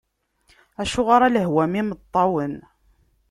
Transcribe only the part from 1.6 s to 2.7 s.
mm yimeṭṭawen!